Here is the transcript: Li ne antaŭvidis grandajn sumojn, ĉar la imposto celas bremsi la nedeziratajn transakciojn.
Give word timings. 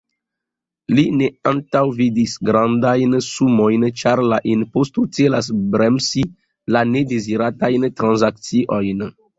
Li 0.99 1.03
ne 1.17 1.27
antaŭvidis 1.51 2.33
grandajn 2.49 3.15
sumojn, 3.27 3.87
ĉar 4.03 4.25
la 4.33 4.41
imposto 4.55 5.07
celas 5.21 5.53
bremsi 5.77 6.29
la 6.77 6.87
nedeziratajn 6.97 7.91
transakciojn. 8.03 9.09